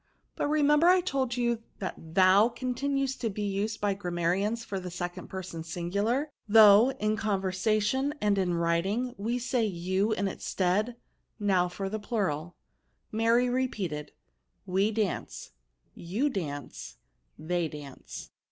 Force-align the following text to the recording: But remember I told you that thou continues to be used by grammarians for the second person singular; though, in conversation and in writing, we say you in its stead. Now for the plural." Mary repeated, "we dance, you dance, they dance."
But 0.35 0.47
remember 0.47 0.87
I 0.87 0.99
told 0.99 1.37
you 1.37 1.61
that 1.77 2.15
thou 2.15 2.49
continues 2.49 3.15
to 3.17 3.29
be 3.29 3.43
used 3.43 3.79
by 3.79 3.93
grammarians 3.93 4.65
for 4.65 4.79
the 4.79 4.89
second 4.89 5.27
person 5.27 5.63
singular; 5.63 6.31
though, 6.49 6.89
in 6.93 7.15
conversation 7.15 8.15
and 8.19 8.35
in 8.39 8.55
writing, 8.55 9.13
we 9.19 9.37
say 9.37 9.63
you 9.63 10.11
in 10.11 10.27
its 10.27 10.43
stead. 10.43 10.95
Now 11.39 11.67
for 11.67 11.87
the 11.87 11.99
plural." 11.99 12.55
Mary 13.11 13.47
repeated, 13.47 14.11
"we 14.65 14.89
dance, 14.91 15.51
you 15.93 16.31
dance, 16.31 16.97
they 17.37 17.67
dance." 17.67 18.31